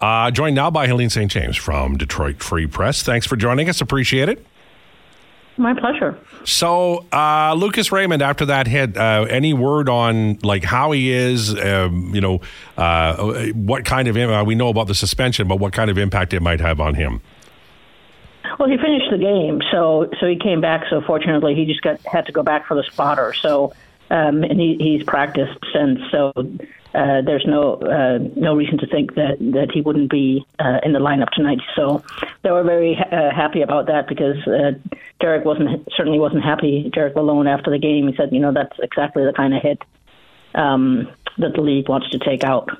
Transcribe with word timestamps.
Uh, 0.00 0.30
joined 0.30 0.54
now 0.54 0.70
by 0.70 0.86
Helene 0.86 1.10
St. 1.10 1.30
James 1.30 1.56
from 1.56 1.96
Detroit 1.96 2.42
Free 2.42 2.66
Press. 2.66 3.02
Thanks 3.02 3.26
for 3.26 3.36
joining 3.36 3.68
us. 3.68 3.80
Appreciate 3.80 4.28
it. 4.28 4.46
My 5.56 5.74
pleasure. 5.74 6.16
So, 6.44 7.04
uh, 7.12 7.54
Lucas 7.54 7.90
Raymond, 7.90 8.22
after 8.22 8.46
that 8.46 8.68
hit, 8.68 8.96
uh, 8.96 9.26
any 9.28 9.52
word 9.54 9.88
on 9.88 10.38
like 10.44 10.62
how 10.62 10.92
he 10.92 11.10
is? 11.10 11.58
Um, 11.58 12.14
you 12.14 12.20
know, 12.20 12.40
uh, 12.76 13.50
what 13.54 13.84
kind 13.84 14.06
of 14.06 14.16
uh, 14.16 14.44
we 14.46 14.54
know 14.54 14.68
about 14.68 14.86
the 14.86 14.94
suspension, 14.94 15.48
but 15.48 15.56
what 15.56 15.72
kind 15.72 15.90
of 15.90 15.98
impact 15.98 16.32
it 16.32 16.40
might 16.40 16.60
have 16.60 16.80
on 16.80 16.94
him? 16.94 17.20
Well, 18.60 18.68
he 18.68 18.76
finished 18.76 19.10
the 19.10 19.18
game, 19.18 19.60
so 19.72 20.08
so 20.20 20.26
he 20.26 20.36
came 20.36 20.60
back. 20.60 20.84
So 20.88 21.00
fortunately, 21.00 21.56
he 21.56 21.64
just 21.64 21.82
got 21.82 22.00
had 22.06 22.24
to 22.26 22.32
go 22.32 22.44
back 22.44 22.66
for 22.66 22.76
the 22.76 22.84
spotter. 22.84 23.34
So 23.34 23.72
um, 24.10 24.42
and 24.42 24.58
he, 24.58 24.76
he's 24.78 25.02
practiced 25.02 25.58
since. 25.72 26.00
So 26.10 26.32
uh, 26.94 27.20
there's 27.22 27.44
no 27.46 27.74
uh, 27.74 28.18
no 28.36 28.54
reason 28.54 28.78
to 28.78 28.86
think 28.86 29.14
that 29.14 29.38
that 29.38 29.70
he 29.72 29.80
wouldn't 29.80 30.10
be 30.10 30.46
uh, 30.58 30.78
in 30.82 30.92
the 30.92 30.98
lineup 30.98 31.30
tonight. 31.30 31.58
So 31.76 32.02
they 32.42 32.50
were 32.50 32.62
very 32.62 32.96
uh, 32.96 33.30
happy 33.34 33.62
about 33.62 33.86
that 33.86 34.08
because 34.08 34.36
uh, 34.46 34.72
Derek 35.20 35.44
wasn't 35.44 35.86
certainly 35.96 36.18
wasn't 36.18 36.44
happy. 36.44 36.90
Derek 36.92 37.14
Lalonde 37.14 37.52
after 37.52 37.70
the 37.70 37.78
game, 37.78 38.08
he 38.08 38.16
said, 38.16 38.32
you 38.32 38.40
know, 38.40 38.52
that's 38.52 38.78
exactly 38.80 39.24
the 39.24 39.32
kind 39.32 39.54
of 39.54 39.62
hit 39.62 39.82
um, 40.54 41.08
that 41.38 41.54
the 41.54 41.60
league 41.60 41.88
wants 41.88 42.08
to 42.10 42.18
take 42.18 42.44
out. 42.44 42.70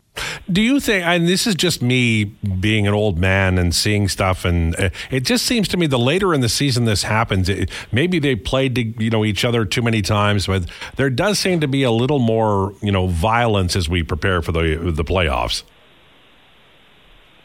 Do 0.51 0.61
you 0.61 0.80
think, 0.80 1.05
and 1.05 1.29
this 1.29 1.47
is 1.47 1.55
just 1.55 1.83
me 1.83 2.25
being 2.25 2.87
an 2.87 2.95
old 2.95 3.19
man 3.19 3.59
and 3.59 3.75
seeing 3.75 4.09
stuff, 4.09 4.45
and 4.45 4.79
uh, 4.79 4.91
it 5.11 5.21
just 5.21 5.47
seems 5.47 5.69
to 5.69 5.77
me 5.77 5.87
the 5.87 5.99
later 5.99 6.35
in 6.35 6.41
the 6.41 6.49
season 6.49 6.85
this 6.85 7.02
happens, 7.02 7.49
it, 7.49 7.71
maybe 7.93 8.19
they 8.19 8.35
played 8.35 8.75
to, 8.75 8.83
you 8.83 9.11
know 9.11 9.25
each 9.25 9.45
other 9.45 9.65
too 9.65 9.83
many 9.83 10.02
times, 10.02 10.47
but 10.47 10.65
there 10.97 11.11
does 11.11 11.39
seem 11.39 11.61
to 11.61 11.69
be 11.69 11.83
a 11.83 11.91
little 11.91 12.19
more 12.19 12.75
you 12.83 12.93
know 12.93 13.07
violence 13.07 13.77
as 13.77 13.89
we 13.89 14.02
prepare 14.02 14.43
for 14.43 14.52
the 14.52 14.93
the 14.93 15.05
playoffs. 15.05 15.63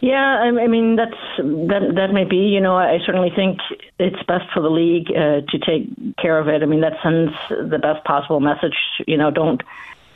Yeah, 0.04 0.41
I, 0.43 0.48
I 0.48 0.68
mean 0.68 0.98
that's 0.98 1.16
that 1.38 1.93
that 1.95 2.12
may 2.12 2.26
be. 2.26 2.35
You 2.35 2.59
know, 2.59 2.76
I 2.76 2.99
certainly 3.05 3.32
think 3.34 3.59
it's 3.99 4.21
best 4.24 4.52
for 4.54 4.62
the 4.62 4.70
league 4.70 5.07
uh, 5.12 5.41
to 5.49 5.59
take 5.65 6.18
care 6.18 6.37
of 6.37 6.49
it. 6.49 6.62
I 6.62 6.65
mean, 6.65 6.82
that 6.82 6.98
sends 7.02 7.32
the 7.49 7.80
best 7.80 8.04
possible 8.04 8.41
message. 8.41 8.76
You 9.07 9.15
know, 9.15 9.32
don't 9.32 9.63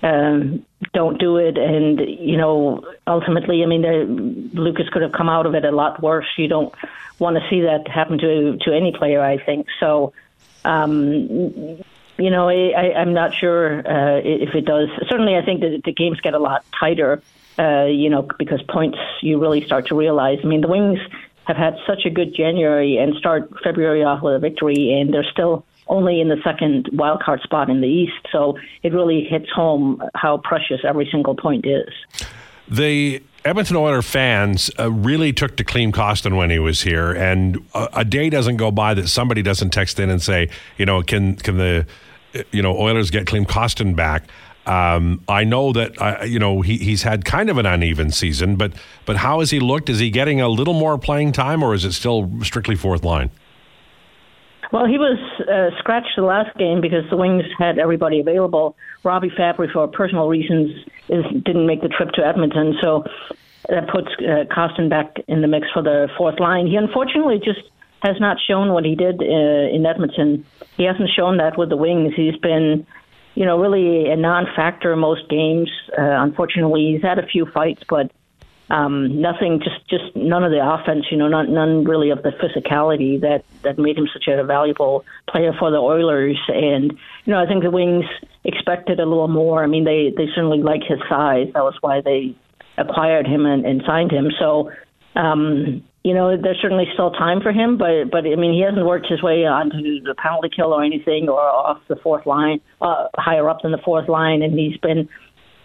um, 0.07 0.65
don't 0.93 1.19
do 1.19 1.37
it. 1.37 1.57
And, 1.57 1.99
you 1.99 2.37
know, 2.37 2.83
ultimately, 3.05 3.63
I 3.63 3.65
mean, 3.65 4.51
Lucas 4.53 4.87
could 4.89 5.01
have 5.01 5.11
come 5.11 5.29
out 5.29 5.45
of 5.45 5.53
it 5.55 5.65
a 5.65 5.71
lot 5.71 6.01
worse. 6.01 6.27
You 6.37 6.47
don't 6.47 6.73
want 7.19 7.37
to 7.37 7.43
see 7.49 7.61
that 7.61 7.87
happen 7.87 8.17
to, 8.19 8.57
to 8.57 8.73
any 8.73 8.91
player, 8.97 9.21
I 9.21 9.37
think. 9.43 9.67
So, 9.79 10.13
um, 10.63 11.03
you 12.17 12.29
know, 12.31 12.49
I, 12.49 12.93
I'm 12.95 13.13
not 13.13 13.35
sure 13.35 13.79
uh, 13.79 14.21
if 14.23 14.55
it 14.55 14.65
does. 14.65 14.89
Certainly, 15.09 15.35
I 15.35 15.43
think 15.43 15.61
that 15.61 15.81
the 15.83 15.93
games 15.93 16.19
get 16.21 16.33
a 16.33 16.39
lot 16.39 16.65
tighter, 16.79 17.21
uh, 17.59 17.85
you 17.85 18.09
know, 18.09 18.27
because 18.39 18.61
points 18.63 18.97
you 19.21 19.39
really 19.39 19.65
start 19.65 19.87
to 19.87 19.95
realize. 19.95 20.39
I 20.43 20.47
mean, 20.47 20.61
the 20.61 20.67
Wings 20.67 20.99
have 21.45 21.57
had 21.57 21.77
such 21.85 22.05
a 22.05 22.09
good 22.09 22.33
January 22.35 22.97
and 22.97 23.15
start 23.15 23.49
February 23.63 24.03
off 24.03 24.21
with 24.21 24.35
a 24.35 24.39
victory, 24.39 24.99
and 24.99 25.13
they're 25.13 25.31
still 25.31 25.65
only 25.89 26.21
in 26.21 26.29
the 26.29 26.37
second 26.43 26.89
wild 26.93 27.21
card 27.21 27.41
spot 27.41 27.69
in 27.69 27.81
the 27.81 27.87
East. 27.87 28.27
So 28.31 28.57
it 28.83 28.93
really 28.93 29.23
hits 29.23 29.49
home 29.53 30.01
how 30.15 30.37
precious 30.37 30.81
every 30.87 31.07
single 31.11 31.35
point 31.35 31.65
is. 31.65 31.89
The 32.69 33.21
Edmonton 33.45 33.77
Oilers 33.77 34.05
fans 34.05 34.69
uh, 34.77 34.91
really 34.91 35.31
took 35.31 35.55
to 35.57 35.63
Klim 35.63 35.93
Kostin 35.93 36.35
when 36.35 36.49
he 36.49 36.59
was 36.59 36.81
here, 36.81 37.13
and 37.13 37.65
a, 37.73 37.89
a, 37.99 38.05
day 38.05 38.29
doesn't 38.29 38.57
go 38.57 38.71
by 38.71 38.93
that 38.93 39.07
somebody 39.07 39.41
doesn't 39.41 39.69
text 39.69 39.99
in 39.99 40.09
and 40.09 40.21
say, 40.21 40.49
you 40.77 40.85
know, 40.85 41.01
can 41.01 41.37
can 41.37 41.57
the 41.57 41.87
you 42.51 42.61
know 42.61 42.77
Oilers 42.77 43.09
get 43.09 43.25
Klim 43.25 43.45
Kostin 43.45 43.95
back? 43.95 44.27
Um, 44.65 45.23
I 45.29 45.45
know 45.45 45.71
that 45.71 46.01
uh, 46.01 46.25
you 46.25 46.39
know 46.39 46.61
he, 46.61 46.77
he's 46.77 47.03
had 47.03 47.23
kind 47.23 47.49
of 47.49 47.57
an 47.57 47.65
uneven 47.65 48.11
season, 48.11 48.57
but 48.57 48.73
but 49.05 49.15
how 49.15 49.39
has 49.39 49.49
he 49.49 49.61
looked? 49.61 49.89
Is 49.89 49.99
he 49.99 50.09
getting 50.09 50.41
a 50.41 50.49
little 50.49 50.73
more 50.73 50.97
playing 50.97 51.31
time, 51.31 51.63
or 51.63 51.73
is 51.73 51.85
it 51.85 51.93
still 51.93 52.29
strictly 52.43 52.75
fourth 52.75 53.05
line? 53.05 53.31
Well, 54.71 54.85
he 54.85 54.97
was 54.97 55.17
uh, 55.47 55.77
scratched 55.79 56.15
the 56.17 56.23
last 56.23 56.55
game 56.57 56.81
because 56.81 57.09
the 57.09 57.15
Wings 57.15 57.45
had 57.57 57.79
everybody 57.79 58.19
available. 58.19 58.75
Robby 59.03 59.29
Fabbri, 59.29 59.71
for 59.71 59.87
personal 59.87 60.27
reasons, 60.27 60.71
is, 61.07 61.23
didn't 61.43 61.65
make 61.67 61.81
the 61.81 61.87
trip 61.87 62.11
to 62.13 62.25
Edmonton, 62.25 62.75
so 62.81 63.05
that 63.69 63.87
puts 63.89 64.07
uh, 64.19 64.43
Kostin 64.53 64.89
back 64.89 65.15
in 65.27 65.41
the 65.41 65.47
mix 65.47 65.67
for 65.73 65.81
the 65.81 66.09
fourth 66.17 66.39
line. 66.39 66.67
He 66.67 66.75
unfortunately 66.75 67.39
just 67.43 67.61
has 68.01 68.19
not 68.19 68.37
shown 68.45 68.73
what 68.73 68.85
he 68.85 68.95
did 68.95 69.21
uh, 69.21 69.75
in 69.75 69.85
Edmonton. 69.85 70.45
He 70.75 70.83
hasn't 70.83 71.09
shown 71.15 71.37
that 71.37 71.57
with 71.57 71.69
the 71.69 71.77
Wings. 71.77 72.13
He's 72.15 72.35
been, 72.37 72.85
you 73.35 73.45
know, 73.45 73.59
really 73.59 74.09
a 74.11 74.15
non-factor 74.15 74.95
most 74.95 75.29
games. 75.29 75.69
Uh, 75.97 76.01
unfortunately, 76.01 76.91
he's 76.93 77.01
had 77.01 77.19
a 77.19 77.25
few 77.25 77.45
fights, 77.45 77.83
but 77.89 78.11
um, 78.69 79.21
nothing, 79.21 79.61
just 79.63 79.87
just 79.89 80.15
none 80.15 80.43
of 80.43 80.51
the 80.51 80.59
offense. 80.61 81.05
You 81.09 81.17
know, 81.17 81.27
not, 81.27 81.49
none 81.49 81.85
really 81.85 82.09
of 82.09 82.23
the 82.23 82.31
physicality 82.31 83.19
that 83.21 83.43
that 83.63 83.77
made 83.77 83.97
him 83.97 84.07
such 84.11 84.27
a 84.27 84.43
valuable 84.43 85.05
player 85.29 85.53
for 85.57 85.71
the 85.71 85.77
Oilers. 85.77 86.39
And 86.49 86.91
you 87.25 87.33
know, 87.33 87.41
I 87.41 87.45
think 87.47 87.63
the 87.63 87.71
Wings 87.71 88.05
expected 88.43 88.99
a 88.99 89.05
little 89.05 89.29
more. 89.29 89.63
I 89.63 89.67
mean, 89.67 89.85
they 89.85 90.13
they 90.15 90.27
certainly 90.35 90.61
like 90.61 90.81
his 90.87 90.99
size. 91.09 91.47
That 91.53 91.63
was 91.63 91.75
why 91.81 92.01
they 92.01 92.35
acquired 92.77 93.25
him 93.25 93.45
and, 93.45 93.65
and 93.65 93.83
signed 93.85 94.11
him. 94.11 94.31
So. 94.39 94.71
Um, 95.15 95.83
you 96.03 96.13
know, 96.13 96.37
there's 96.41 96.59
certainly 96.61 96.85
still 96.93 97.11
time 97.11 97.41
for 97.41 97.51
him, 97.51 97.77
but 97.77 98.09
but 98.09 98.19
I 98.19 98.35
mean, 98.35 98.53
he 98.53 98.61
hasn't 98.61 98.85
worked 98.85 99.07
his 99.09 99.21
way 99.21 99.45
onto 99.45 99.99
the 100.03 100.15
penalty 100.15 100.47
kill 100.55 100.71
or 100.71 100.81
anything, 100.81 101.27
or 101.27 101.41
off 101.41 101.81
the 101.89 101.97
fourth 101.97 102.25
line, 102.25 102.61
uh, 102.81 103.07
higher 103.17 103.49
up 103.49 103.61
than 103.61 103.73
the 103.73 103.77
fourth 103.83 104.07
line, 104.07 104.41
and 104.41 104.57
he's 104.57 104.77
been 104.77 105.09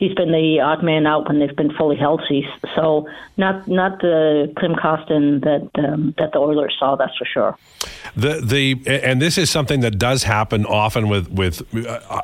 he's 0.02 0.14
been 0.14 0.32
the 0.32 0.58
odd 0.58 0.82
man 0.82 1.06
out 1.06 1.28
when 1.28 1.38
they've 1.38 1.54
been 1.54 1.72
fully 1.72 1.94
healthy. 1.94 2.44
So 2.74 3.08
not 3.36 3.68
not 3.68 4.00
the 4.00 4.52
Klim 4.58 4.74
Kostin 4.74 5.44
that 5.44 5.70
um, 5.84 6.12
that 6.18 6.32
the 6.32 6.38
Oilers 6.40 6.74
saw. 6.76 6.96
That's 6.96 7.16
for 7.16 7.24
sure. 7.24 7.56
The 8.16 8.40
the 8.40 9.00
and 9.04 9.22
this 9.22 9.38
is 9.38 9.48
something 9.48 9.80
that 9.80 9.98
does 9.98 10.24
happen 10.24 10.66
often 10.66 11.08
with 11.08 11.30
with 11.30 11.62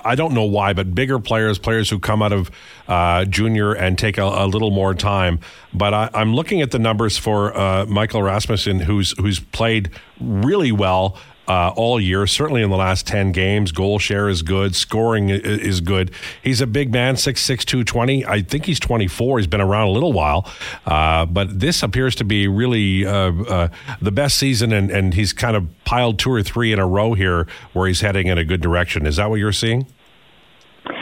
I 0.04 0.16
don't 0.16 0.34
know 0.34 0.42
why, 0.42 0.72
but 0.72 0.92
bigger 0.92 1.20
players, 1.20 1.58
players 1.58 1.88
who 1.88 2.00
come 2.00 2.20
out 2.20 2.32
of 2.32 2.50
uh, 2.88 3.24
junior 3.26 3.74
and 3.74 3.96
take 3.96 4.18
a, 4.18 4.24
a, 4.24 4.46
little 4.46 4.72
more 4.72 4.94
time. 4.94 5.38
But 5.72 5.94
I, 5.94 6.10
am 6.14 6.34
looking 6.34 6.62
at 6.62 6.72
the 6.72 6.80
numbers 6.80 7.16
for 7.16 7.56
uh, 7.56 7.86
Michael 7.86 8.24
Rasmussen, 8.24 8.80
who's 8.80 9.16
who's 9.18 9.38
played 9.38 9.90
really 10.18 10.72
well 10.72 11.16
uh, 11.48 11.72
all 11.74 11.98
year. 11.98 12.26
Certainly 12.26 12.62
in 12.62 12.70
the 12.70 12.76
last 12.76 13.06
10 13.06 13.32
games, 13.32 13.72
goal 13.72 13.98
share 13.98 14.28
is 14.28 14.42
good, 14.42 14.76
scoring 14.76 15.30
is 15.30 15.80
good. 15.80 16.10
He's 16.42 16.60
a 16.60 16.66
big 16.66 16.92
man, 16.92 17.14
6'6, 17.14 17.64
220. 17.64 18.26
I 18.26 18.42
think 18.42 18.66
he's 18.66 18.78
24. 18.78 19.38
He's 19.38 19.46
been 19.46 19.60
around 19.60 19.88
a 19.88 19.90
little 19.90 20.12
while. 20.12 20.50
Uh, 20.86 21.26
but 21.26 21.58
this 21.58 21.82
appears 21.82 22.14
to 22.16 22.24
be 22.24 22.46
really 22.46 23.06
uh, 23.06 23.32
uh, 23.32 23.68
the 24.00 24.12
best 24.12 24.36
season, 24.36 24.72
and, 24.72 24.90
and 24.90 25.14
he's 25.14 25.32
kind 25.32 25.56
of 25.56 25.66
piled 25.84 26.18
two 26.18 26.30
or 26.30 26.42
three 26.42 26.72
in 26.72 26.78
a 26.78 26.86
row 26.86 27.14
here 27.14 27.46
where 27.72 27.88
he's 27.88 28.02
heading 28.02 28.26
in 28.26 28.38
a 28.38 28.44
good 28.44 28.60
direction. 28.60 29.06
Is 29.06 29.16
that 29.16 29.30
what 29.30 29.36
you're 29.36 29.52
seeing? 29.52 29.86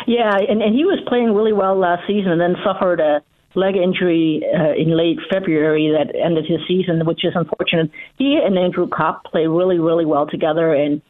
Yeah, 0.07 0.37
and, 0.37 0.63
and 0.63 0.75
he 0.75 0.84
was 0.84 1.01
playing 1.09 1.34
really 1.34 1.53
well 1.53 1.77
last 1.77 2.07
season 2.07 2.33
and 2.33 2.41
then 2.41 2.57
suffered 2.65 3.01
a 3.01 3.23
leg 3.56 3.75
injury 3.75 4.43
uh, 4.55 4.75
in 4.75 4.97
late 4.97 5.19
February 5.31 5.91
that 5.91 6.15
ended 6.15 6.47
his 6.47 6.61
season, 6.69 7.05
which 7.05 7.25
is 7.25 7.33
unfortunate. 7.34 7.91
He 8.19 8.37
and 8.37 8.56
Andrew 8.56 8.87
Copp 8.87 9.25
play 9.25 9.47
really, 9.47 9.78
really 9.78 10.05
well 10.05 10.27
together, 10.27 10.75
and 10.75 11.03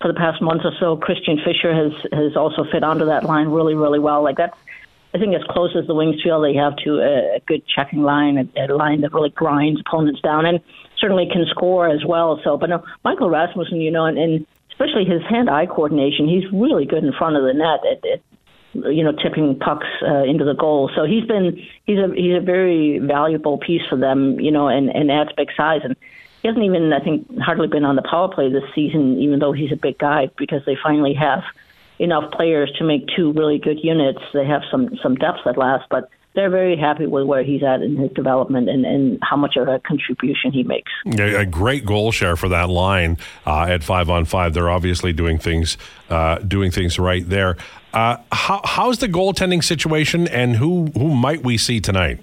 for 0.00 0.08
the 0.08 0.18
past 0.18 0.42
month 0.42 0.62
or 0.64 0.72
so, 0.78 0.96
Christian 0.96 1.38
Fischer 1.44 1.74
has 1.74 1.92
has 2.12 2.36
also 2.36 2.64
fit 2.70 2.84
onto 2.84 3.06
that 3.06 3.24
line 3.24 3.48
really, 3.48 3.74
really 3.74 3.98
well. 3.98 4.22
Like 4.22 4.36
that's, 4.36 4.56
I 5.14 5.18
think, 5.18 5.34
as 5.34 5.42
close 5.48 5.74
as 5.74 5.86
the 5.86 5.94
Wings 5.94 6.22
feel 6.22 6.40
they 6.40 6.54
have 6.54 6.76
to 6.84 7.00
a, 7.00 7.40
good 7.46 7.62
checking 7.66 8.02
line, 8.02 8.36
a, 8.38 8.66
a 8.66 8.76
line 8.76 9.00
that 9.00 9.14
really 9.14 9.30
grinds 9.30 9.80
opponents 9.80 10.20
down, 10.20 10.44
and 10.44 10.60
certainly 10.98 11.26
can 11.32 11.46
score 11.50 11.88
as 11.88 12.04
well. 12.04 12.38
So, 12.44 12.58
but 12.58 12.68
no, 12.68 12.84
Michael 13.02 13.30
Rasmussen, 13.30 13.80
you 13.80 13.90
know, 13.90 14.04
and, 14.04 14.18
and 14.18 14.46
especially 14.72 15.04
his 15.04 15.22
hand-eye 15.28 15.66
coordination, 15.66 16.28
he's 16.28 16.44
really 16.52 16.84
good 16.84 17.04
in 17.04 17.12
front 17.12 17.36
of 17.36 17.44
the 17.44 17.54
net. 17.54 17.80
It, 17.84 18.00
it, 18.02 18.22
you 18.74 19.04
know, 19.04 19.12
tipping 19.12 19.58
pucks 19.58 19.86
uh, 20.02 20.24
into 20.24 20.44
the 20.44 20.54
goal. 20.54 20.90
So 20.94 21.04
he's 21.04 21.24
been 21.24 21.56
he's 21.86 21.98
a 21.98 22.12
he's 22.14 22.36
a 22.36 22.40
very 22.40 22.98
valuable 22.98 23.58
piece 23.58 23.82
for 23.88 23.96
them, 23.96 24.38
you 24.40 24.50
know, 24.50 24.68
and 24.68 24.88
and 24.90 25.10
adds 25.10 25.30
big 25.36 25.48
size. 25.56 25.80
And 25.84 25.96
he 26.42 26.48
hasn't 26.48 26.64
even 26.64 26.92
I 26.92 27.00
think 27.00 27.26
hardly 27.38 27.68
been 27.68 27.84
on 27.84 27.96
the 27.96 28.02
power 28.02 28.28
play 28.28 28.50
this 28.50 28.64
season, 28.74 29.18
even 29.18 29.38
though 29.38 29.52
he's 29.52 29.72
a 29.72 29.76
big 29.76 29.98
guy, 29.98 30.30
because 30.36 30.62
they 30.66 30.76
finally 30.82 31.14
have 31.14 31.42
enough 31.98 32.32
players 32.32 32.72
to 32.78 32.84
make 32.84 33.06
two 33.16 33.32
really 33.32 33.58
good 33.58 33.78
units. 33.82 34.20
They 34.32 34.46
have 34.46 34.62
some 34.70 34.96
some 35.02 35.14
depth 35.14 35.46
at 35.46 35.56
last, 35.56 35.88
but 35.90 36.10
they're 36.34 36.50
very 36.50 36.76
happy 36.76 37.06
with 37.06 37.26
where 37.26 37.44
he's 37.44 37.62
at 37.62 37.80
in 37.82 37.96
his 37.96 38.10
development 38.12 38.68
and, 38.68 38.84
and 38.84 39.18
how 39.22 39.36
much 39.36 39.56
of 39.56 39.68
a 39.68 39.78
contribution 39.80 40.52
he 40.52 40.64
makes. 40.64 40.90
A 41.18 41.46
great 41.46 41.86
goal 41.86 42.10
share 42.10 42.36
for 42.36 42.48
that 42.48 42.68
line 42.68 43.18
uh, 43.46 43.66
at 43.68 43.84
five 43.84 44.10
on 44.10 44.24
five. 44.24 44.52
They're 44.52 44.70
obviously 44.70 45.12
doing 45.12 45.38
things 45.38 45.78
uh, 46.10 46.38
doing 46.38 46.70
things 46.70 46.98
right 46.98 47.28
there. 47.28 47.56
Uh, 47.92 48.16
how, 48.32 48.60
how's 48.64 48.98
the 48.98 49.08
goaltending 49.08 49.62
situation, 49.62 50.26
and 50.26 50.56
who 50.56 50.86
who 50.94 51.14
might 51.14 51.44
we 51.44 51.56
see 51.56 51.80
tonight? 51.80 52.22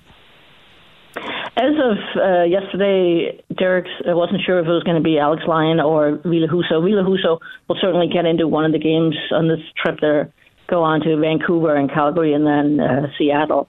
As 1.57 1.73
of 1.77 1.97
uh, 2.15 2.43
yesterday, 2.43 3.41
Derek 3.57 3.85
wasn't 4.05 4.41
sure 4.45 4.59
if 4.59 4.65
it 4.65 4.71
was 4.71 4.83
going 4.83 4.97
to 4.97 5.03
be 5.03 5.19
Alex 5.19 5.43
Lyon 5.47 5.79
or 5.79 6.19
Ville 6.23 6.47
Husso. 6.47 6.83
Ville 6.83 7.03
Husso 7.03 7.39
will 7.67 7.77
certainly 7.79 8.07
get 8.07 8.25
into 8.25 8.47
one 8.47 8.65
of 8.65 8.71
the 8.71 8.79
games 8.79 9.15
on 9.31 9.47
this 9.47 9.59
trip. 9.81 9.99
There, 10.01 10.33
go 10.67 10.81
on 10.83 11.01
to 11.01 11.17
Vancouver 11.17 11.75
and 11.75 11.89
Calgary, 11.91 12.33
and 12.33 12.45
then 12.45 12.79
uh, 12.79 13.07
Seattle. 13.17 13.67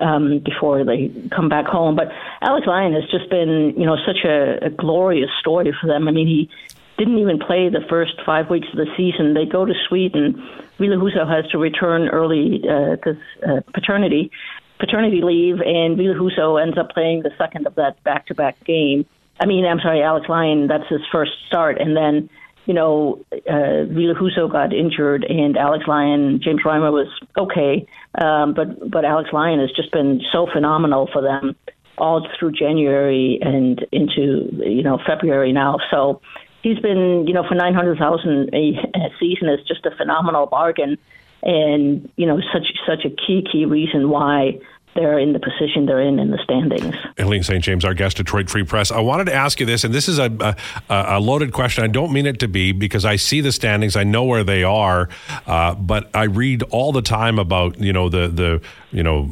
Um, 0.00 0.40
before 0.44 0.84
they 0.84 1.10
come 1.34 1.48
back 1.48 1.66
home. 1.66 1.96
But 1.96 2.08
Alex 2.40 2.66
Lyon 2.66 2.92
has 2.92 3.04
just 3.10 3.30
been, 3.30 3.74
you 3.76 3.86
know, 3.86 3.96
such 4.06 4.24
a, 4.24 4.66
a 4.66 4.70
glorious 4.70 5.30
story 5.40 5.74
for 5.80 5.86
them. 5.86 6.08
I 6.08 6.10
mean, 6.10 6.26
he 6.26 6.50
didn't 6.98 7.18
even 7.18 7.38
play 7.38 7.68
the 7.68 7.84
first 7.88 8.14
five 8.26 8.50
weeks 8.50 8.66
of 8.72 8.76
the 8.76 8.86
season. 8.96 9.34
They 9.34 9.46
go 9.46 9.64
to 9.64 9.74
Sweden. 9.88 10.42
Ville 10.78 10.98
Husso 10.98 11.28
has 11.28 11.50
to 11.52 11.58
return 11.58 12.08
early 12.08 12.58
because 12.58 13.16
uh, 13.46 13.52
uh, 13.52 13.60
paternity 13.72 14.30
paternity 14.78 15.22
leave, 15.22 15.60
and 15.60 15.96
Ville 15.96 16.14
Husso 16.14 16.60
ends 16.62 16.78
up 16.78 16.90
playing 16.90 17.22
the 17.22 17.32
second 17.36 17.66
of 17.66 17.74
that 17.74 18.02
back-to-back 18.04 18.62
game. 18.64 19.06
I 19.40 19.46
mean, 19.46 19.64
I'm 19.64 19.80
sorry, 19.80 20.02
Alex 20.02 20.28
Lyon. 20.28 20.68
That's 20.68 20.88
his 20.88 21.00
first 21.10 21.32
start, 21.46 21.80
and 21.80 21.96
then 21.96 22.30
you 22.68 22.74
know, 22.74 23.24
uh, 23.32 23.88
Ville 23.88 24.14
Husso 24.14 24.52
got 24.52 24.74
injured, 24.74 25.24
and 25.24 25.56
Alex 25.56 25.86
Lyon, 25.88 26.38
James 26.44 26.60
Reimer 26.62 26.92
was 26.92 27.08
okay, 27.38 27.86
um, 28.20 28.52
but 28.52 28.90
but 28.90 29.06
Alex 29.06 29.30
Lyon 29.32 29.58
has 29.58 29.70
just 29.74 29.90
been 29.90 30.20
so 30.30 30.46
phenomenal 30.52 31.08
for 31.10 31.22
them 31.22 31.56
all 31.96 32.28
through 32.38 32.52
January 32.52 33.38
and 33.40 33.86
into 33.90 34.50
you 34.52 34.82
know 34.82 34.98
February 35.06 35.50
now. 35.50 35.78
So 35.90 36.20
he's 36.62 36.78
been 36.78 37.24
you 37.26 37.32
know 37.32 37.42
for 37.48 37.54
nine 37.54 37.72
hundred 37.72 37.96
thousand 37.96 38.50
a 38.54 38.76
season 39.18 39.48
is 39.48 39.66
just 39.66 39.86
a 39.86 39.96
phenomenal 39.96 40.44
bargain, 40.44 40.98
and 41.42 42.06
you 42.16 42.26
know 42.26 42.38
such 42.52 42.66
such 42.86 43.06
a 43.06 43.08
key 43.08 43.46
key 43.50 43.64
reason 43.64 44.10
why 44.10 44.60
they're 44.98 45.18
in 45.18 45.32
the 45.32 45.38
position 45.38 45.86
they're 45.86 46.00
in 46.00 46.18
in 46.18 46.30
the 46.30 46.38
standings. 46.42 46.94
Helene 47.16 47.44
St. 47.44 47.62
James, 47.62 47.84
our 47.84 47.94
guest, 47.94 48.16
Detroit 48.16 48.50
Free 48.50 48.64
Press. 48.64 48.90
I 48.90 48.98
wanted 48.98 49.26
to 49.26 49.34
ask 49.34 49.60
you 49.60 49.66
this, 49.66 49.84
and 49.84 49.94
this 49.94 50.08
is 50.08 50.18
a, 50.18 50.56
a, 50.90 51.16
a, 51.16 51.20
loaded 51.20 51.52
question. 51.52 51.84
I 51.84 51.86
don't 51.86 52.12
mean 52.12 52.26
it 52.26 52.40
to 52.40 52.48
be 52.48 52.72
because 52.72 53.04
I 53.04 53.14
see 53.14 53.40
the 53.40 53.52
standings, 53.52 53.94
I 53.94 54.02
know 54.02 54.24
where 54.24 54.42
they 54.42 54.64
are, 54.64 55.08
uh, 55.46 55.74
but 55.76 56.10
I 56.14 56.24
read 56.24 56.64
all 56.64 56.90
the 56.90 57.02
time 57.02 57.38
about 57.38 57.78
you 57.78 57.92
know 57.92 58.08
the 58.08 58.28
the 58.28 58.60
you 58.90 59.04
know 59.04 59.30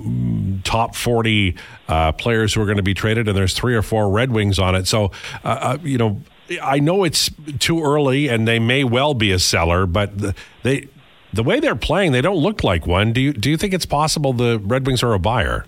top 0.62 0.94
forty 0.94 1.56
uh, 1.88 2.12
players 2.12 2.54
who 2.54 2.62
are 2.62 2.66
going 2.66 2.76
to 2.76 2.84
be 2.84 2.94
traded, 2.94 3.26
and 3.26 3.36
there's 3.36 3.54
three 3.54 3.74
or 3.74 3.82
four 3.82 4.08
Red 4.08 4.30
Wings 4.30 4.60
on 4.60 4.76
it. 4.76 4.86
So 4.86 5.10
uh, 5.44 5.48
uh 5.48 5.78
you 5.82 5.98
know. 5.98 6.20
I 6.62 6.78
know 6.78 7.02
it's 7.02 7.28
too 7.58 7.82
early, 7.82 8.28
and 8.28 8.46
they 8.46 8.60
may 8.60 8.84
well 8.84 9.14
be 9.14 9.32
a 9.32 9.38
seller, 9.40 9.84
but 9.84 10.12
they 10.62 10.88
the 11.36 11.42
way 11.42 11.60
they're 11.60 11.76
playing, 11.76 12.12
they 12.12 12.22
don't 12.22 12.38
look 12.38 12.64
like 12.64 12.86
one. 12.86 13.12
Do 13.12 13.20
you 13.20 13.32
do 13.32 13.50
you 13.50 13.56
think 13.56 13.72
it's 13.74 13.86
possible 13.86 14.32
the 14.32 14.58
Red 14.58 14.86
Wings 14.86 15.02
are 15.02 15.12
a 15.12 15.18
buyer? 15.18 15.66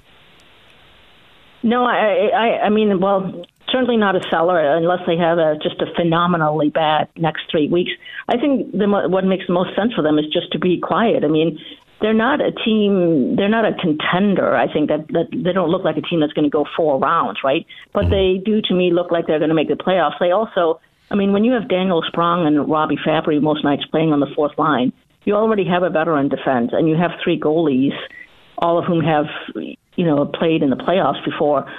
No, 1.63 1.85
I, 1.85 2.31
I, 2.35 2.49
I 2.67 2.69
mean, 2.69 3.01
well, 3.01 3.45
certainly 3.71 3.97
not 3.97 4.15
a 4.15 4.21
seller 4.31 4.77
unless 4.77 5.01
they 5.07 5.17
have 5.17 5.39
a, 5.39 5.57
just 5.63 5.81
a 5.81 5.87
phenomenally 5.97 6.71
bad 6.71 7.09
next 7.17 7.51
three 7.51 7.69
weeks. 7.69 7.91
I 8.29 8.39
think 8.39 8.73
the, 8.73 8.87
what 8.87 9.25
makes 9.25 9.47
the 9.47 9.53
most 9.53 9.75
sense 9.75 9.93
for 9.95 10.03
them 10.03 10.19
is 10.19 10.27
just 10.33 10.53
to 10.53 10.59
be 10.59 10.79
quiet. 10.79 11.25
I 11.25 11.29
mean, 11.29 11.59
they're 12.01 12.15
not 12.15 12.41
a 12.41 12.53
team. 12.53 13.35
They're 13.37 13.49
not 13.49 13.65
a 13.65 13.75
contender. 13.75 14.57
I 14.57 14.73
think 14.73 14.89
that, 14.89 15.09
that 15.09 15.29
they 15.33 15.53
don't 15.53 15.71
look 15.71 15.85
like 15.85 15.97
a 15.97 16.03
team 16.03 16.21
that's 16.21 16.33
going 16.33 16.45
to 16.45 16.51
go 16.51 16.65
four 16.77 16.99
rounds, 16.99 17.41
right? 17.43 17.67
But 17.93 18.07
mm-hmm. 18.07 18.11
they 18.11 18.43
do 18.45 18.63
to 18.63 18.75
me 18.75 18.93
look 18.93 19.11
like 19.11 19.27
they're 19.27 19.41
going 19.41 19.51
to 19.51 19.55
make 19.55 19.69
the 19.69 19.75
playoffs. 19.75 20.19
They 20.21 20.31
also, 20.31 20.81
I 21.11 21.17
mean, 21.17 21.33
when 21.33 21.43
you 21.43 21.53
have 21.53 21.69
Daniel 21.69 22.03
Sprong 22.07 22.47
and 22.47 22.71
Robby 22.71 22.97
Fabbri 23.05 23.43
most 23.43 23.65
nights 23.65 23.85
playing 23.87 24.13
on 24.13 24.21
the 24.21 24.33
fourth 24.37 24.57
line, 24.59 24.93
you 25.29 25.35
already 25.35 25.67
have 25.67 25.83
a 25.83 25.91
veteran 25.91 26.31
defense, 26.31 26.71
and 26.73 26.89
you 26.89 26.97
have 26.97 27.11
three 27.23 27.39
goalies, 27.39 27.93
all 28.57 28.79
of 28.79 28.87
whom 28.87 29.05
have 29.05 29.27
you 29.55 30.07
know 30.07 30.25
played 30.25 30.63
in 30.63 30.71
the 30.71 30.77
playoffs 30.77 31.23
before. 31.23 31.71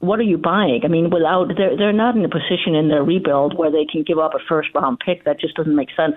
What 0.00 0.20
are 0.20 0.24
you 0.24 0.36
buying? 0.36 0.82
I 0.84 0.88
mean, 0.88 1.08
without 1.08 1.48
they're 1.56 1.74
they're 1.74 1.94
not 1.94 2.16
in 2.16 2.24
a 2.24 2.28
position 2.28 2.74
in 2.74 2.88
their 2.88 3.02
rebuild 3.02 3.56
where 3.56 3.70
they 3.70 3.86
can 3.90 4.02
give 4.02 4.18
up 4.18 4.34
a 4.34 4.40
first 4.46 4.68
round 4.74 5.00
pick. 5.00 5.24
That 5.24 5.40
just 5.40 5.54
doesn't 5.54 5.74
make 5.74 5.88
sense. 5.96 6.16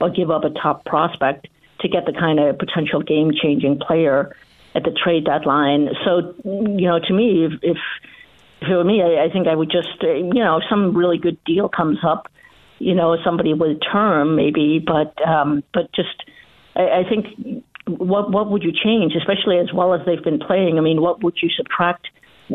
Or 0.00 0.10
give 0.10 0.32
up 0.32 0.42
a 0.42 0.50
top 0.50 0.84
prospect 0.84 1.46
to 1.80 1.88
get 1.88 2.06
the 2.06 2.12
kind 2.12 2.40
of 2.40 2.58
potential 2.58 3.02
game 3.02 3.30
changing 3.40 3.78
player 3.78 4.34
at 4.74 4.82
the 4.82 4.90
trade 4.90 5.26
deadline. 5.26 5.90
So, 6.04 6.34
you 6.44 6.88
know, 6.88 6.98
to 6.98 7.12
me, 7.12 7.44
if, 7.44 7.52
if 7.62 7.76
for 8.66 8.82
me, 8.82 9.02
I, 9.02 9.26
I 9.26 9.30
think 9.30 9.46
I 9.46 9.54
would 9.54 9.70
just, 9.70 10.02
you 10.02 10.42
know, 10.42 10.56
if 10.56 10.64
some 10.68 10.96
really 10.96 11.18
good 11.18 11.38
deal 11.44 11.68
comes 11.68 11.98
up, 12.02 12.28
you 12.80 12.94
know, 12.94 13.16
somebody 13.22 13.52
with 13.52 13.76
a 13.76 13.80
term 13.92 14.34
maybe, 14.34 14.82
but 14.84 15.14
um, 15.26 15.62
but 15.72 15.92
just 15.92 16.24
I, 16.74 17.00
I 17.00 17.08
think 17.08 17.64
what 17.86 18.32
what 18.32 18.50
would 18.50 18.62
you 18.62 18.72
change, 18.72 19.12
especially 19.14 19.58
as 19.58 19.72
well 19.72 19.94
as 19.94 20.00
they've 20.06 20.24
been 20.24 20.40
playing? 20.40 20.78
I 20.78 20.80
mean, 20.80 21.00
what 21.00 21.22
would 21.22 21.36
you 21.42 21.50
subtract? 21.50 22.08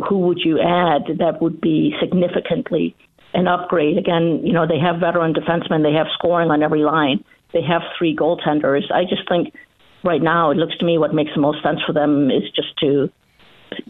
Who 0.10 0.20
would 0.20 0.40
you 0.44 0.60
add 0.60 1.20
that 1.20 1.42
would 1.42 1.62
be 1.62 1.96
significantly 2.02 2.96
an 3.34 3.48
upgrade? 3.48 3.98
Again, 3.98 4.42
you 4.44 4.52
know, 4.52 4.68
they 4.68 4.80
have 4.80 5.00
veteran 5.00 5.34
defensemen, 5.34 5.84
they 5.84 5.94
have 5.94 6.08
scoring 6.18 6.52
on 6.52 6.64
every 6.64 6.84
line, 6.84 7.24
they 7.54 7.62
have 7.62 7.82
three 7.98 8.16
goaltenders. 8.16 8.92
I 8.92 9.04
just 9.04 9.28
think 9.30 9.54
right 10.04 10.22
now 10.22 10.52
it 10.52 10.58
looks 10.58 10.78
to 10.80 10.86
me 10.86 10.98
what 10.98 11.14
makes 11.14 11.32
the 11.34 11.42
most 11.42 11.64
sense 11.64 11.80
for 11.86 11.94
them 11.94 12.30
is 12.30 12.44
just 12.56 12.78
to 12.80 13.10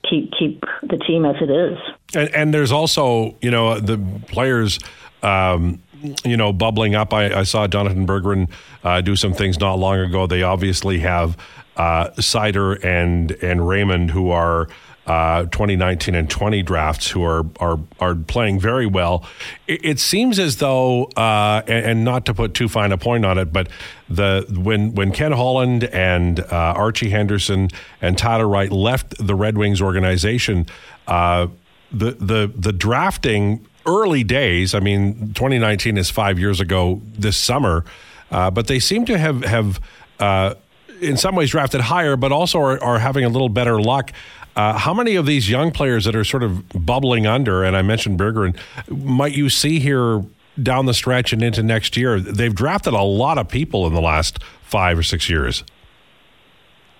keep 0.09 0.31
keep 0.37 0.63
the 0.83 0.97
team 0.97 1.25
as 1.25 1.35
it 1.41 1.49
is. 1.49 1.77
And, 2.13 2.29
and 2.35 2.53
there's 2.53 2.71
also, 2.71 3.35
you 3.41 3.51
know, 3.51 3.79
the 3.79 3.97
players. 4.27 4.79
Um, 5.23 5.81
you 6.23 6.37
know, 6.37 6.53
bubbling 6.53 6.95
up. 6.95 7.13
I, 7.13 7.39
I 7.39 7.43
saw 7.43 7.67
Jonathan 7.67 8.05
Berggren 8.05 8.49
uh, 8.83 9.01
do 9.01 9.15
some 9.15 9.33
things 9.33 9.59
not 9.59 9.75
long 9.75 9.99
ago. 9.99 10.27
They 10.27 10.43
obviously 10.43 10.99
have 10.99 11.37
uh, 11.77 12.09
Seider 12.11 12.83
and 12.83 13.31
and 13.31 13.67
Raymond, 13.67 14.11
who 14.11 14.31
are 14.31 14.67
uh, 15.07 15.43
2019 15.43 16.15
and 16.15 16.29
20 16.29 16.63
drafts, 16.63 17.09
who 17.09 17.23
are 17.23 17.45
are 17.59 17.79
are 17.99 18.15
playing 18.15 18.59
very 18.59 18.87
well. 18.87 19.25
It, 19.67 19.85
it 19.85 19.99
seems 19.99 20.39
as 20.39 20.57
though, 20.57 21.05
uh, 21.15 21.61
and, 21.67 21.85
and, 21.85 22.05
not 22.05 22.25
to 22.25 22.33
put 22.33 22.53
too 22.53 22.67
fine 22.67 22.91
a 22.91 22.97
point 22.97 23.23
on 23.25 23.37
it, 23.37 23.53
but 23.53 23.69
the 24.09 24.45
when 24.49 24.95
when 24.95 25.11
Ken 25.11 25.31
Holland 25.31 25.83
and 25.85 26.39
uh, 26.39 26.73
Archie 26.75 27.09
Henderson 27.09 27.69
and 28.01 28.17
Tyler 28.17 28.47
Wright 28.47 28.71
left 28.71 29.15
the 29.25 29.35
Red 29.35 29.57
Wings 29.57 29.81
organization, 29.81 30.65
uh, 31.07 31.47
the 31.91 32.11
the 32.11 32.51
the 32.55 32.73
drafting 32.73 33.65
early 33.85 34.23
days. 34.23 34.73
I 34.73 34.79
mean, 34.79 35.33
2019 35.33 35.97
is 35.97 36.09
five 36.09 36.39
years 36.39 36.59
ago 36.59 37.01
this 37.05 37.37
summer, 37.37 37.85
uh, 38.31 38.51
but 38.51 38.67
they 38.67 38.79
seem 38.79 39.05
to 39.05 39.17
have 39.17 39.43
have 39.43 39.79
uh, 40.19 40.55
in 41.01 41.17
some 41.17 41.35
ways 41.35 41.51
drafted 41.51 41.81
higher, 41.81 42.15
but 42.15 42.31
also 42.31 42.59
are, 42.59 42.81
are 42.83 42.99
having 42.99 43.23
a 43.23 43.29
little 43.29 43.49
better 43.49 43.79
luck. 43.81 44.11
Uh, 44.55 44.77
how 44.77 44.93
many 44.93 45.15
of 45.15 45.25
these 45.25 45.49
young 45.49 45.71
players 45.71 46.05
that 46.05 46.15
are 46.15 46.23
sort 46.23 46.41
of 46.41 46.63
bubbling 46.69 47.27
under, 47.27 47.63
and 47.63 47.75
I 47.75 47.81
mentioned 47.81 48.17
Berggren, 48.17 48.57
might 48.89 49.33
you 49.33 49.49
see 49.49 49.79
here 49.79 50.23
down 50.61 50.85
the 50.85 50.93
stretch 50.93 51.33
and 51.33 51.43
into 51.43 51.61
next 51.61 51.97
year? 51.97 52.19
They've 52.19 52.55
drafted 52.55 52.93
a 52.93 53.01
lot 53.01 53.37
of 53.37 53.49
people 53.49 53.85
in 53.85 53.93
the 53.93 54.01
last 54.01 54.41
five 54.61 54.97
or 54.97 55.03
six 55.03 55.29
years. 55.29 55.63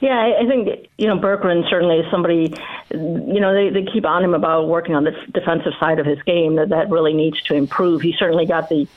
Yeah, 0.06 0.38
I 0.40 0.46
think 0.46 0.88
you 1.00 1.08
know 1.08 1.18
Berggren 1.18 1.68
certainly 1.68 1.98
is 1.98 2.06
somebody. 2.12 2.54
You 2.92 3.40
know, 3.40 3.56
they, 3.56 3.72
they 3.72 3.92
keep 3.92 4.06
on 4.06 4.24
him 4.24 4.36
about 4.36 4.68
working 4.68 4.94
on 4.94 5.04
the 5.04 5.14
defensive 5.34 5.74
side 5.80 5.98
of 5.98 6.06
his 6.06 6.22
game 6.28 6.58
that 6.58 6.70
that 6.70 6.92
really 6.92 7.14
needs 7.14 7.42
to 7.46 7.56
improve. 7.56 8.04
He 8.04 8.14
certainly 8.20 8.46
got 8.46 8.70
the 8.70 8.88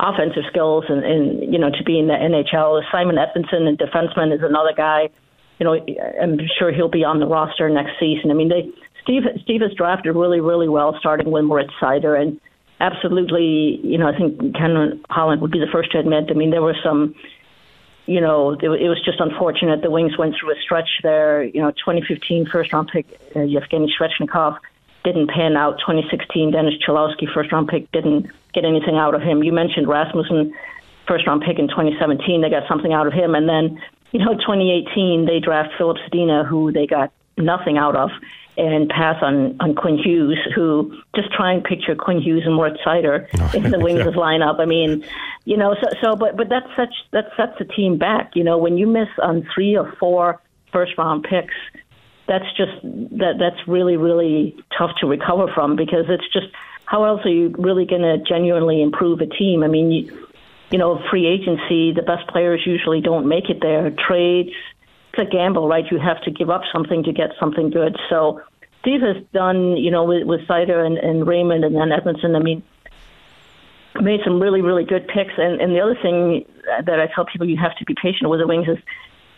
offensive 0.00 0.44
skills 0.48 0.86
and, 0.88 1.04
and 1.04 1.52
you 1.52 1.58
know 1.58 1.68
to 1.68 1.84
be 1.84 1.98
in 1.98 2.06
the 2.06 2.14
NHL. 2.14 2.80
Simon 2.90 3.16
Edvinsson, 3.16 3.68
and 3.68 3.78
defenseman, 3.78 4.34
is 4.34 4.42
another 4.42 4.72
guy. 4.74 5.10
You 5.58 5.66
know, 5.66 5.74
I'm 6.22 6.40
sure 6.58 6.72
he'll 6.72 6.88
be 6.88 7.04
on 7.04 7.20
the 7.20 7.26
roster 7.26 7.68
next 7.68 8.00
season. 8.00 8.30
I 8.30 8.34
mean, 8.34 8.48
they 8.48 8.70
Steve 9.02 9.24
Steve 9.42 9.60
has 9.60 9.74
drafted 9.74 10.16
really 10.16 10.40
really 10.40 10.70
well, 10.70 10.96
starting 10.98 11.30
with 11.30 11.44
Moritz 11.44 11.74
Seider, 11.78 12.18
and 12.18 12.40
absolutely, 12.80 13.80
you 13.84 13.98
know, 13.98 14.08
I 14.08 14.16
think 14.16 14.56
Ken 14.56 14.98
Holland 15.10 15.42
would 15.42 15.50
be 15.50 15.60
the 15.60 15.70
first 15.70 15.92
to 15.92 15.98
admit. 15.98 16.30
I 16.30 16.32
mean, 16.32 16.52
there 16.52 16.62
were 16.62 16.76
some 16.82 17.14
you 18.06 18.20
know, 18.20 18.52
it, 18.52 18.68
was 18.68 19.00
just 19.02 19.20
unfortunate. 19.20 19.82
The 19.82 19.90
Wings 19.90 20.18
went 20.18 20.36
through 20.38 20.52
a 20.52 20.60
stretch 20.60 21.00
there. 21.02 21.42
You 21.42 21.62
know, 21.62 21.70
2015 21.70 22.46
first 22.46 22.72
round 22.72 22.88
pick 22.88 23.06
uh, 23.34 23.40
Yevgeny 23.40 23.92
Svechnikov 23.98 24.58
didn't 25.04 25.30
pan 25.30 25.56
out. 25.56 25.78
2016 25.80 26.50
Dennis 26.50 26.74
Cholowski 26.86 27.32
first 27.32 27.50
round 27.52 27.68
pick 27.68 27.90
didn't 27.92 28.30
get 28.52 28.64
anything 28.64 28.96
out 28.96 29.14
of 29.14 29.22
him. 29.22 29.42
You 29.42 29.52
mentioned 29.52 29.88
Rasmussen 29.88 30.54
first 31.06 31.26
round 31.26 31.42
pick 31.42 31.58
in 31.58 31.68
2017. 31.68 32.42
They 32.42 32.50
got 32.50 32.68
something 32.68 32.92
out 32.92 33.06
of 33.06 33.12
him, 33.12 33.34
and 33.34 33.48
then 33.48 33.80
you 34.12 34.20
know 34.20 34.34
2018 34.34 35.24
they 35.24 35.40
draft 35.40 35.72
Filip 35.78 35.96
Zadina, 35.98 36.46
who 36.46 36.72
they 36.72 36.86
got 36.86 37.10
nothing 37.38 37.78
out 37.78 37.96
of 37.96 38.10
and 38.56 38.88
pass 38.88 39.16
on, 39.22 39.56
on 39.60 39.74
Quinn 39.74 39.98
Hughes, 39.98 40.38
who 40.54 40.96
just 41.16 41.32
try 41.32 41.52
and 41.52 41.64
picture 41.64 41.94
Quinn 41.94 42.20
Hughes 42.20 42.42
and 42.44 42.54
Moritz 42.54 42.80
Seider 42.86 43.26
oh, 43.40 43.50
in 43.54 43.70
the 43.70 43.80
Wings' 43.80 43.98
yeah. 43.98 44.12
lineup. 44.12 44.60
I 44.60 44.64
mean, 44.64 45.04
you 45.44 45.56
know, 45.56 45.74
so, 45.74 45.88
so 46.02 46.16
but 46.16 46.36
but 46.36 46.48
that 46.50 46.64
such 46.76 46.94
that 47.12 47.26
sets 47.36 47.60
a 47.60 47.64
team 47.64 47.98
back. 47.98 48.32
You 48.34 48.44
know, 48.44 48.58
when 48.58 48.78
you 48.78 48.86
miss 48.86 49.08
on 49.22 49.46
three 49.54 49.76
or 49.76 49.92
four 49.98 50.40
first 50.72 50.92
round 50.96 51.24
picks, 51.24 51.54
that's 52.28 52.46
just 52.56 52.80
that 52.82 53.34
that's 53.38 53.66
really 53.66 53.96
really 53.96 54.56
tough 54.78 54.90
to 55.00 55.06
recover 55.06 55.52
from 55.52 55.76
because 55.76 56.06
it's 56.08 56.32
just 56.32 56.46
how 56.86 57.04
else 57.04 57.24
are 57.24 57.30
you 57.30 57.54
really 57.58 57.86
going 57.86 58.02
to 58.02 58.18
genuinely 58.18 58.82
improve 58.82 59.20
a 59.20 59.26
team? 59.26 59.62
I 59.62 59.68
mean, 59.68 59.90
you, 59.90 60.28
you 60.70 60.78
know, 60.78 61.02
free 61.10 61.26
agency, 61.26 61.92
the 61.92 62.02
best 62.06 62.28
players 62.28 62.60
usually 62.66 63.00
don't 63.00 63.26
make 63.26 63.48
it 63.48 63.58
there. 63.60 63.90
Trades 63.90 64.50
it's 65.16 65.28
a 65.28 65.30
gamble, 65.30 65.68
right? 65.68 65.84
You 65.90 65.98
have 65.98 66.20
to 66.22 66.30
give 66.30 66.50
up 66.50 66.62
something 66.72 67.02
to 67.04 67.12
get 67.12 67.30
something 67.38 67.70
good. 67.70 67.96
So 68.08 68.40
Steve 68.80 69.00
has 69.00 69.16
done, 69.32 69.76
you 69.76 69.90
know, 69.90 70.04
with, 70.04 70.26
with 70.26 70.40
Seider 70.42 70.84
and, 70.84 70.98
and 70.98 71.26
Raymond 71.26 71.64
and 71.64 71.74
then 71.74 71.88
Edvinsson. 71.88 72.36
I 72.36 72.40
mean, 72.40 72.62
made 74.00 74.20
some 74.24 74.40
really, 74.40 74.60
really 74.60 74.84
good 74.84 75.06
picks. 75.08 75.34
And, 75.36 75.60
and 75.60 75.74
the 75.74 75.80
other 75.80 75.96
thing 76.00 76.44
that 76.84 77.00
I 77.00 77.08
tell 77.14 77.24
people 77.24 77.48
you 77.48 77.56
have 77.56 77.76
to 77.78 77.84
be 77.84 77.94
patient 77.94 78.28
with 78.28 78.40
the 78.40 78.46
Wings 78.46 78.68
is 78.68 78.78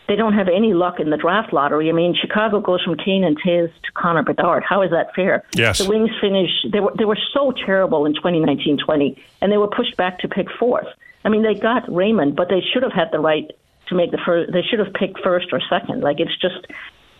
they 0.07 0.15
don't 0.15 0.33
have 0.33 0.47
any 0.47 0.73
luck 0.73 0.99
in 0.99 1.09
the 1.09 1.17
draft 1.17 1.53
lottery. 1.53 1.89
I 1.89 1.93
mean, 1.93 2.15
Chicago 2.19 2.61
goes 2.61 2.81
from 2.83 2.95
Kane 2.95 3.23
and 3.23 3.39
Toews 3.41 3.71
to 3.83 3.91
Connor 3.93 4.23
Bedard. 4.23 4.63
How 4.67 4.81
is 4.81 4.91
that 4.91 5.13
fair? 5.13 5.43
Yes. 5.53 5.79
The 5.79 5.89
Wings 5.89 6.09
finished, 6.21 6.67
they 6.71 6.79
were, 6.79 6.93
they 6.97 7.05
were 7.05 7.19
so 7.33 7.51
terrible 7.51 8.05
in 8.05 8.13
2019 8.13 8.77
20, 8.83 9.21
and 9.41 9.51
they 9.51 9.57
were 9.57 9.67
pushed 9.67 9.97
back 9.97 10.19
to 10.19 10.27
pick 10.27 10.47
fourth. 10.57 10.87
I 11.25 11.29
mean, 11.29 11.43
they 11.43 11.55
got 11.55 11.93
Raymond, 11.93 12.35
but 12.35 12.47
they 12.49 12.61
should 12.73 12.83
have 12.83 12.93
had 12.93 13.11
the 13.11 13.19
right 13.19 13.51
to 13.89 13.95
make 13.95 14.11
the 14.11 14.19
first, 14.25 14.51
they 14.51 14.61
should 14.61 14.79
have 14.79 14.93
picked 14.93 15.19
first 15.23 15.47
or 15.51 15.61
second. 15.69 16.01
Like, 16.01 16.19
it's 16.19 16.37
just, 16.39 16.65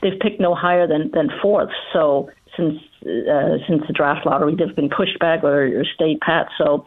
they've 0.01 0.19
picked 0.19 0.39
no 0.39 0.55
higher 0.55 0.87
than, 0.87 1.11
than 1.11 1.29
fourth. 1.41 1.71
So, 1.93 2.29
since 2.55 2.79
uh, 3.05 3.57
since 3.67 3.85
the 3.87 3.93
draft 3.93 4.25
lottery, 4.25 4.55
they've 4.55 4.75
been 4.75 4.89
pushed 4.89 5.19
back 5.19 5.43
or, 5.43 5.79
or 5.79 5.85
stayed 5.85 6.19
pat. 6.19 6.47
So, 6.57 6.85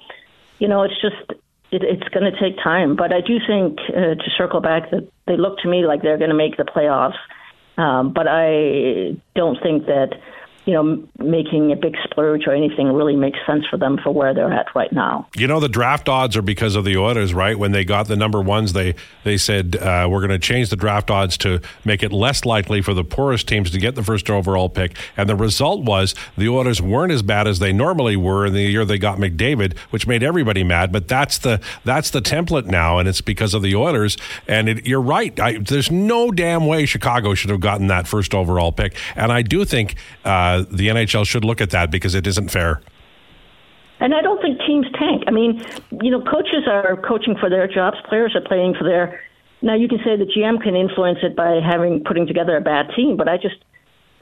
you 0.59 0.69
know, 0.69 0.83
it's 0.83 1.01
just 1.01 1.41
it, 1.71 1.83
it's 1.83 2.09
going 2.09 2.31
to 2.31 2.39
take 2.39 2.57
time. 2.63 2.97
But 2.97 3.13
I 3.13 3.21
do 3.21 3.39
think 3.47 3.79
uh, 3.89 4.15
to 4.17 4.31
circle 4.37 4.61
back 4.61 4.91
that 4.91 5.09
they 5.27 5.37
look 5.37 5.59
to 5.61 5.69
me 5.69 5.87
like 5.87 6.03
they're 6.03 6.19
going 6.19 6.31
to 6.31 6.37
make 6.37 6.57
the 6.57 6.65
playoffs. 6.65 7.19
Um, 7.79 8.13
but 8.13 8.27
I 8.29 9.17
don't 9.35 9.63
think 9.63 9.87
that 9.87 10.21
you 10.67 10.75
know, 10.75 11.03
making 11.19 11.73
a 11.73 11.77
big 11.77 11.97
splurge 12.05 12.47
or 12.47 12.53
anything 12.53 12.93
really 12.93 13.17
makes 13.17 13.39
sense 13.47 13.65
for 13.71 13.79
them 13.79 13.99
for 14.03 14.11
where 14.11 14.35
they're 14.35 14.53
at 14.53 14.67
right 14.75 14.93
now. 14.93 15.27
You 15.35 15.47
know, 15.47 15.59
the 15.59 15.69
draft 15.69 16.09
odds 16.09 16.37
are 16.37 16.43
because 16.43 16.77
of 16.77 16.85
the 16.85 16.97
Oilers, 16.99 17.33
right? 17.33 17.59
When 17.59 17.73
they 17.73 17.85
got 17.85 18.09
the 18.09 18.17
number 18.17 18.41
ones, 18.41 18.75
they 18.75 18.95
they 19.25 19.39
said 19.39 19.77
uh, 19.77 20.07
we're 20.11 20.21
going 20.21 20.31
to 20.31 20.39
change 20.39 20.69
the 20.69 20.77
draft 20.77 21.11
odds 21.11 21.39
to 21.39 21.61
make 21.85 22.03
it 22.03 22.13
less 22.13 22.45
likely 22.45 22.83
for 22.83 22.93
the 22.93 23.05
poorest 23.05 23.49
teams 23.49 23.71
to 23.71 23.79
get 23.79 23.95
the 23.95 24.03
first 24.03 24.29
overall 24.29 24.69
pick. 24.69 24.97
And 25.17 25.29
the 25.29 25.37
result 25.37 25.85
was 25.85 26.15
the 26.37 26.49
Oilers 26.49 26.83
weren't 26.83 27.13
as 27.13 27.23
bad 27.23 27.49
as 27.49 27.59
they 27.59 27.73
normally 27.73 28.17
were 28.17 28.47
in 28.47 28.53
the 28.53 28.63
year 28.63 28.85
they 28.85 28.99
got 28.99 29.19
McDavid, 29.19 29.79
which 29.91 30.07
made 30.07 30.23
everybody 30.23 30.63
mad. 30.63 30.93
But 30.93 31.09
that's 31.09 31.39
the 31.39 31.61
that's 31.85 32.11
the 32.11 32.21
template 32.21 32.67
now, 32.67 32.99
and 32.99 33.09
it's 33.09 33.23
because 33.23 33.55
of 33.55 33.63
the 33.63 33.75
Oilers. 33.75 34.19
And 34.47 34.69
it, 34.69 34.87
you're 34.87 35.01
right. 35.01 35.39
I, 35.41 35.59
there's 35.59 35.91
no 35.91 36.31
damn 36.31 36.67
way 36.67 36.85
Chicago 36.85 37.33
should 37.35 37.51
have 37.51 37.61
gotten 37.61 37.87
that 37.87 38.07
first 38.07 38.35
overall 38.35 38.73
pick. 38.73 38.95
And 39.17 39.33
I 39.33 39.41
do 39.41 39.65
think. 39.65 39.97
Uh, 40.23 40.50
uh, 40.51 40.65
the 40.71 40.89
NHL 40.89 41.27
should 41.27 41.45
look 41.45 41.61
at 41.61 41.71
that 41.71 41.91
because 41.91 42.15
it 42.15 42.27
isn't 42.27 42.51
fair. 42.51 42.81
And 44.01 44.15
I 44.15 44.23
don't 44.23 44.41
think 44.41 44.59
teams 44.67 44.87
tank. 44.99 45.25
I 45.27 45.31
mean, 45.31 45.63
you 46.03 46.11
know, 46.11 46.23
coaches 46.23 46.67
are 46.67 46.97
coaching 46.97 47.37
for 47.37 47.51
their 47.51 47.69
jobs, 47.69 47.99
players 48.09 48.35
are 48.35 48.41
playing 48.41 48.75
for 48.75 48.85
their. 48.85 49.21
Now 49.63 49.75
you 49.75 49.89
can 49.89 49.99
say 49.99 50.17
the 50.17 50.25
GM 50.25 50.63
can 50.63 50.75
influence 50.75 51.19
it 51.23 51.37
by 51.37 51.61
having 51.61 52.03
putting 52.03 52.27
together 52.27 52.57
a 52.57 52.63
bad 52.63 52.91
team, 52.97 53.19
but 53.19 53.29
I 53.29 53.37
just, 53.37 53.57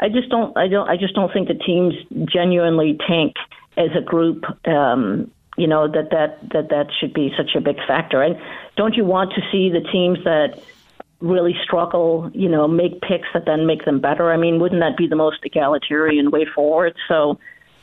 I 0.00 0.08
just 0.08 0.28
don't, 0.30 0.56
I 0.56 0.66
don't, 0.66 0.88
I 0.88 0.96
just 0.96 1.14
don't 1.14 1.32
think 1.32 1.46
the 1.46 1.54
teams 1.54 1.94
genuinely 2.24 2.98
tank 3.06 3.34
as 3.76 3.90
a 3.96 4.00
group. 4.00 4.44
Um, 4.66 5.30
you 5.56 5.66
know 5.66 5.88
that 5.88 6.10
that 6.10 6.38
that 6.52 6.70
that 6.70 6.86
should 6.98 7.12
be 7.12 7.32
such 7.36 7.54
a 7.56 7.60
big 7.60 7.76
factor. 7.86 8.22
And 8.22 8.40
don't 8.76 8.94
you 8.94 9.04
want 9.04 9.32
to 9.34 9.40
see 9.52 9.70
the 9.70 9.80
teams 9.80 10.22
that 10.24 10.62
really 11.20 11.56
struggle, 11.64 12.30
you 12.32 12.48
know, 12.48 12.68
make 12.68 13.00
picks 13.00 13.28
that 13.34 13.44
then 13.44 13.66
make 13.66 13.84
them 13.84 14.00
better. 14.00 14.32
I 14.32 14.36
mean, 14.36 14.60
wouldn't 14.60 14.80
that 14.80 14.96
be 14.96 15.06
the 15.06 15.16
most 15.16 15.38
egalitarian 15.44 16.30
way 16.30 16.46
forward? 16.54 16.94
So 17.08 17.38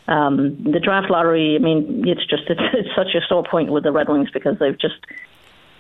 um, 0.08 0.64
the 0.64 0.80
draft 0.80 1.10
lottery, 1.10 1.56
I 1.56 1.60
mean, 1.60 2.08
it's 2.08 2.26
just 2.26 2.44
it's, 2.50 2.62
it's 2.74 2.90
such 2.96 3.14
a 3.16 3.26
sore 3.28 3.44
point 3.44 3.72
with 3.72 3.84
the 3.84 3.92
Red 3.92 4.08
Wings 4.08 4.30
because 4.32 4.58
they've 4.60 4.80
just 4.80 5.06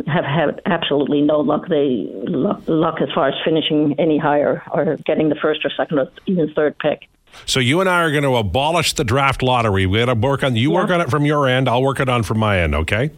have 0.07 0.25
had 0.25 0.61
absolutely 0.65 1.21
no 1.21 1.39
luck. 1.39 1.67
They 1.69 2.09
luck, 2.27 2.61
luck 2.67 3.01
as 3.01 3.09
far 3.13 3.29
as 3.29 3.35
finishing 3.45 3.95
any 3.99 4.17
higher 4.17 4.61
or 4.71 4.97
getting 5.05 5.29
the 5.29 5.35
first 5.35 5.63
or 5.63 5.71
second 5.75 5.99
or 5.99 6.11
even 6.25 6.53
third 6.53 6.77
pick. 6.79 7.07
So 7.45 7.59
you 7.59 7.81
and 7.81 7.89
I 7.89 8.01
are 8.03 8.11
going 8.11 8.23
to 8.23 8.35
abolish 8.35 8.93
the 8.93 9.03
draft 9.03 9.43
lottery. 9.43 9.85
We 9.85 9.99
got 9.99 10.05
to 10.05 10.15
work 10.15 10.43
on 10.43 10.55
you 10.55 10.71
yeah. 10.71 10.79
work 10.79 10.89
on 10.89 11.01
it 11.01 11.09
from 11.09 11.25
your 11.25 11.47
end. 11.47 11.67
I'll 11.69 11.83
work 11.83 11.99
it 11.99 12.09
on 12.09 12.23
from 12.23 12.39
my 12.39 12.59
end. 12.59 12.75
Okay. 12.75 13.11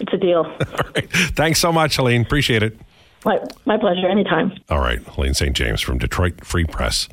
It's 0.00 0.12
a 0.12 0.16
deal. 0.16 0.44
All 0.44 0.90
right. 0.94 1.10
Thanks 1.10 1.60
so 1.60 1.72
much, 1.72 1.96
Helene. 1.96 2.22
Appreciate 2.22 2.62
it. 2.62 2.78
My, 3.24 3.38
my 3.64 3.78
pleasure. 3.78 4.06
Anytime. 4.08 4.52
All 4.68 4.80
right. 4.80 5.00
Helene 5.02 5.34
St. 5.34 5.56
James 5.56 5.80
from 5.80 5.98
Detroit 5.98 6.44
Free 6.44 6.64
Press. 6.64 7.08